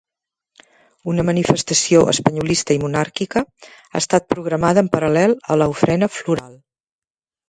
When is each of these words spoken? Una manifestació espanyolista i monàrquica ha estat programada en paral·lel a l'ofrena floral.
Una 1.11 1.25
manifestació 1.25 1.99
espanyolista 2.13 2.73
i 2.77 2.81
monàrquica 2.83 3.43
ha 3.75 3.99
estat 4.01 4.25
programada 4.33 4.85
en 4.87 4.89
paral·lel 4.97 5.37
a 5.49 5.59
l'ofrena 5.63 6.11
floral. 6.17 6.57